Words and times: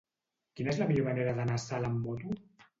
Quina 0.59 0.71
és 0.73 0.79
la 0.79 0.87
millor 0.93 1.07
manera 1.11 1.37
d'anar 1.41 1.61
a 1.61 1.65
Salt 1.69 1.93
amb 1.93 2.05
moto? 2.09 2.37